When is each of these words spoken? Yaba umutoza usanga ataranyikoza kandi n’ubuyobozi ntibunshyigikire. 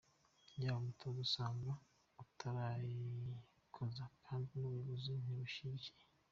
Yaba 0.61 0.77
umutoza 0.81 1.19
usanga 1.27 1.71
ataranyikoza 2.23 4.03
kandi 4.25 4.49
n’ubuyobozi 4.53 5.09
ntibunshyigikire. 5.21 6.03